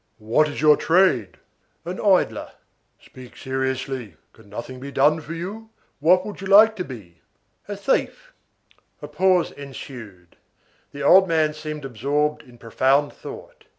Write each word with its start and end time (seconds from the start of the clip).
"What 0.17 0.47
is 0.49 0.63
your 0.63 0.77
trade?" 0.77 1.37
"An 1.85 2.01
idler." 2.01 2.53
"Speak 2.99 3.37
seriously. 3.37 4.15
Can 4.33 4.51
anything 4.51 4.79
be 4.79 4.91
done 4.91 5.21
for 5.21 5.33
you? 5.35 5.69
What 5.99 6.25
would 6.25 6.41
you 6.41 6.47
like 6.47 6.75
to 6.77 6.83
be?" 6.83 7.21
"A 7.67 7.77
thief." 7.77 8.33
A 9.03 9.07
pause 9.07 9.51
ensued. 9.51 10.37
The 10.91 11.03
old 11.03 11.27
man 11.27 11.53
seemed 11.53 11.85
absorbed 11.85 12.41
in 12.41 12.57
profound 12.57 13.13
thought. 13.13 13.65